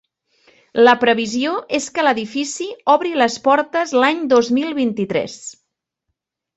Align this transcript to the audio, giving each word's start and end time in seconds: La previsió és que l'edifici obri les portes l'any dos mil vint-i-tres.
La 0.87 0.95
previsió 1.03 1.51
és 1.81 1.91
que 1.99 2.07
l'edifici 2.09 2.69
obri 2.97 3.13
les 3.23 3.39
portes 3.47 3.95
l'any 4.01 4.27
dos 4.35 4.53
mil 4.61 4.77
vint-i-tres. 4.83 5.41